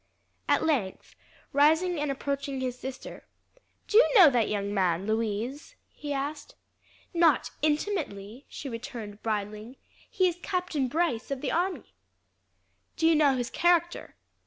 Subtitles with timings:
[0.49, 1.15] At length,
[1.53, 3.27] rising and approaching his sister,
[3.87, 6.55] "Do you know that young man, Louise?" he asked.
[7.13, 9.75] "Not intimately," she returned, bridling.
[10.09, 11.93] "He is Captain Brice of the army."
[12.97, 14.15] "Do you know his character?"